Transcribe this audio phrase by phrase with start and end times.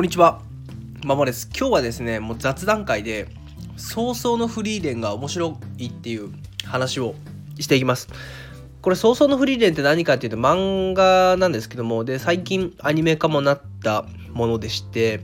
[0.00, 0.40] こんにちは。
[1.04, 1.50] ママです。
[1.54, 3.28] 今日はですね、もう雑談会で、
[3.76, 6.32] 早々のフリーレンが面白いっていう
[6.64, 7.14] 話を
[7.58, 8.08] していきます。
[8.80, 15.20] これ、早々のフリーレンって何かっていうと漫画なんですけども、で、最近アニメ化もなったものでして、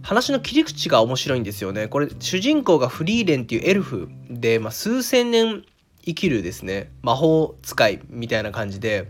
[0.00, 1.86] 話の切り口が面白いんですよね。
[1.86, 5.62] これ、主人公がフリーレンっていうエルフで、まあ、数千年
[6.06, 9.08] 生きるですね、魔法使いみたいな感じで、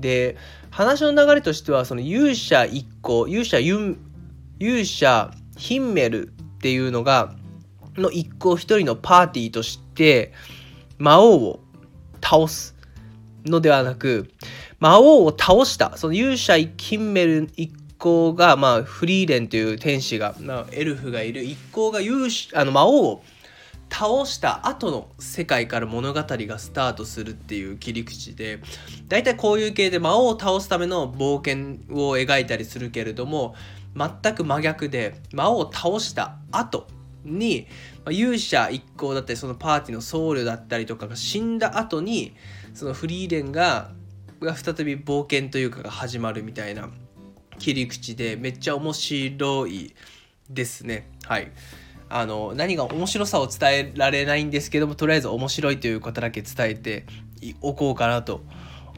[0.00, 0.36] で
[0.70, 4.11] 話の流れとしてはその勇者1個勇者ユン
[4.62, 6.30] 勇者ヒンメルっ
[6.60, 7.34] ていうのが
[7.96, 10.32] の一行一人のパーティーとして
[10.98, 11.60] 魔王を
[12.22, 12.76] 倒す
[13.44, 14.30] のではなく
[14.78, 23.24] 魔王を倒したその勇者ヒンメル一行が、まあ、フリーレンという天使が、まあ、エルフがいる一行が勇あの魔王を
[23.92, 28.60] 倒した後の世界から物語がスタートするっていう切り口で
[29.06, 33.54] 大体こういう系で魔王を倒すための冒険を描いたりするけれども
[33.94, 36.86] 全く真逆で魔王を倒した後
[37.24, 37.66] に
[38.10, 42.34] 勇者一行だったりそのパーティーの僧侶だったりとかが死んだ後に
[42.72, 43.92] そのフリーレンが
[44.40, 46.88] が再び冒険というかが始まるみたいな
[47.58, 49.94] 切り口でめっちゃ面白い
[50.50, 51.52] ですねはい。
[52.14, 57.06] あの何が面白さを伝えられないんですけどもとりあえず面白いということだけ伝えて
[57.62, 58.42] おこうかなと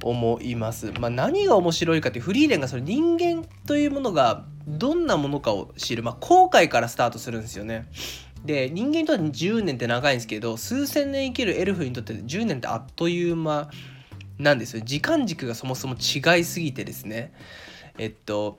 [0.03, 0.93] 思います。
[0.99, 7.87] まあ、何が面白いかってフリーレンがその人間というものがどんなものかを知る、まあ、後悔からスタートするんですよね。
[8.45, 13.71] で人間にとって10年って長いんですけど数千年生きるエルフにとって10年ってあっという間
[14.39, 17.33] なんですよ時間軸がそもそも違いすぎてですね
[17.97, 18.59] えっと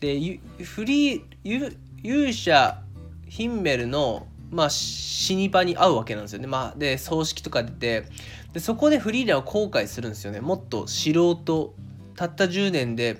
[0.00, 2.82] でフリー勇者
[3.28, 6.46] ヒンメルの、まあ、死に場に会うわけなんですよね。
[6.46, 8.04] まあ、で葬式とか出て
[8.52, 10.40] でそこでフリーレンは後悔するんですよね。
[10.40, 11.74] もっと素人
[12.14, 13.18] たった10年で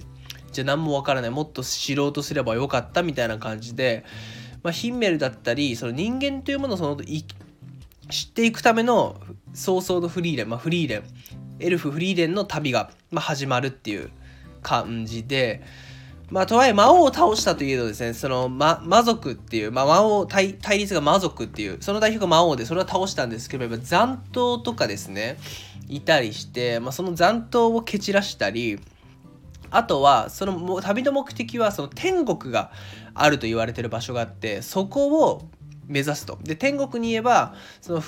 [0.53, 4.05] じゃあ何もわからないもっと知ろうとすればよかったみたいな感じで、
[4.63, 6.97] まあ、ヒンメルだったりその人間というものをその
[8.09, 9.21] 知っていくための
[9.53, 11.03] 早々のフリーレン、まあ、フリーレン
[11.59, 14.11] エルフフリーレンの旅が、まあ、始まるっていう
[14.63, 15.63] 感じで。
[16.29, 25.39] まあ、とはいえ魔王を倒したといえどですね、その、ま、魔族っていう、まあ、魔王対、対立が魔族っていう、その代表が魔王で、それは倒したんですけど、残党とかですね、
[25.89, 28.81] いたりして、まあ、その残党を蹴散らしたり、
[29.71, 32.73] あとは、その旅の目的は、その天国が
[33.15, 35.49] あると言われてる場所があって、そこを
[35.87, 36.39] 目指すと。
[36.43, 38.03] で、天国に言えば、その、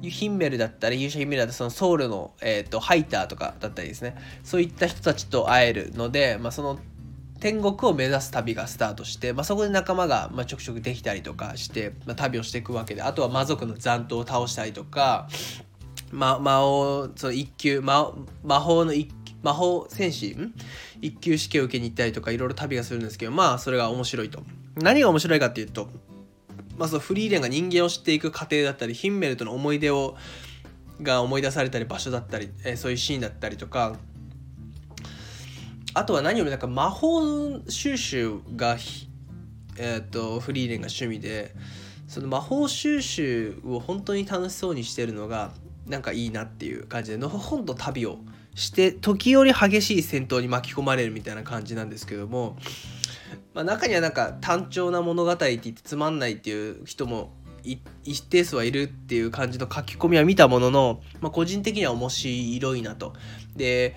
[0.00, 6.78] ヒンメルだったり、勇者ヒンメルだったり、そのソウルの、えーとハイターとかだったりですね、そういった人たちと会えるので、まあ、その
[7.40, 15.28] 天国を目指す旅がスタートして、まあ、そこで仲間が、まあ、ちょくちょくできたりとかして、まあ、旅をしていくわけであとは魔族の残党を倒したりとか、
[16.10, 18.12] ま、魔王その一級魔
[18.42, 19.10] 魔法の一
[19.40, 20.36] 魔法戦士
[21.00, 24.42] 一級試験を受けに行ったりとかいろいろ旅がするんですけどまあそれが面白いと。
[24.74, 25.88] 何が面白いかっていうと
[26.78, 30.16] まあ、そのフリーレンが人間を知っていく過程だったりヒンメルとの思い出を
[31.02, 33.96] が思い出されたり場所だったり、えー、そういうシーンだったりとか
[35.94, 38.76] あとは何よりなんか魔法収集が、
[39.76, 41.54] えーと、フリーレンが趣味で
[42.06, 45.52] その魔法収集を本当に楽しそうにしてるのが
[45.86, 48.18] なんかいいなっていう感じでのほほんと旅を
[48.54, 52.56] して時折激しい戦闘に巻き込まれるみたいな感じなんですけども、
[53.54, 57.32] まあ、中にはなんか単調な物語って言ってつまんないっていう人も
[57.62, 63.14] 一定数はいるっていう感じの書き込みは見たものの、まあ、個人的には面白いなと。
[63.56, 63.94] で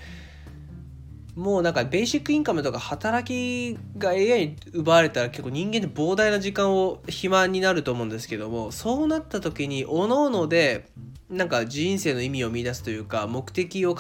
[1.36, 10.90] もうなんかベーシックインカムとか働きが AI に奪われたら結構人間って膨大な時間を暇になると思うんですけどもそうなった時におのおので
[11.30, 13.96] なんか人生の意味を見出すというか目的を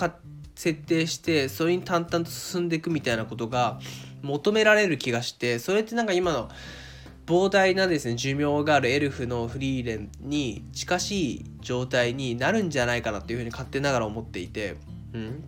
[0.56, 3.80] 設定してそれに淡々と進んでいくみたいなことが
[4.22, 6.50] 求められる気がしてそれってなんか今の
[7.26, 14.76] 膨大なですね寿命があるエルフのフリーレンに近しい状態になるんじゃないかなっていうふうに勝手ながら思っていて、
[15.14, 15.44] うん、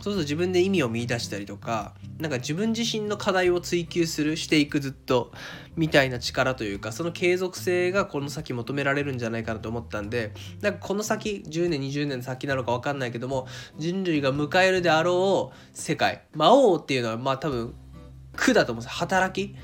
[0.00, 5.32] そうすると自分で意味を見出したりとかなんか自分自身の課題を追求するしていくずっと
[5.76, 17.74] みたいな力というかその継続性がこの先求められるんじゃないかなと思ったんでなんかこの先10年20年先なのか分かんないけども人類が迎えるであろう世界魔王っていうのはまあ多分
[18.36, 19.56] 苦だと思うんです働き。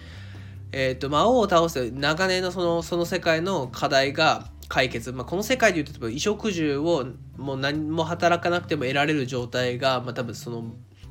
[0.76, 7.06] えーと、魔王を倒す長年のそのその世界の課題が解決、まあ、この世界でいうと衣食住を
[7.36, 10.64] もう何も働かなくても得られる状態が、まあ、多分その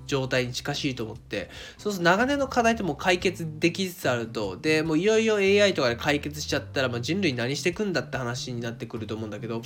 [0.06, 1.50] 状態に近しいと思って。
[1.77, 4.57] そうすると長年の課題ってもう解決できつつあると。
[4.57, 9.62] でもういよいよ AI とかで解決しちゃったら、まあ、人類何していくんだって話になってくると思うんだけど。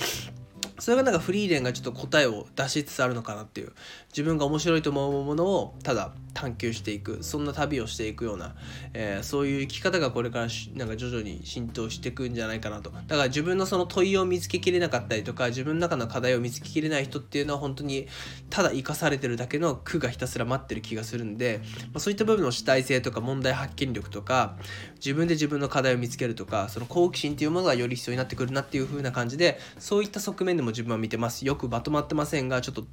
[0.78, 3.72] それがなんかフリーレンがちょっと答えを出しつつあるのかなっていう。
[4.08, 7.18] 自分が面白いと思うものをただ探求していく。
[7.22, 8.54] そんな旅をしていくような、
[8.94, 12.90] えー、そういう生き方がこれからなんか徐々に浸透していくんじゃないかなと。
[12.90, 18.06] だから自分のその問いを見つけきれなかったりとか自分の中の課題を見つけきれない人っていうのは本当に
[18.50, 21.60] ただ生かされてるだけの苦がひたすら待ってる気がするんで、
[21.92, 24.56] まあ、そういった部分の主体性とか問題発見力とか
[24.96, 31.46] 自分で自分の課題を見つけるとかその好奇心っていうものがより必要になってくるなっていう風な感じでそういった側面でもも自分は見てます。
[31.46, 32.84] よくまとまってませんがちょっと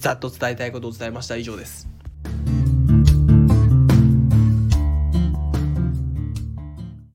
[0.00, 1.36] ざっと伝えたいことを伝えました。
[1.36, 1.88] 以上です。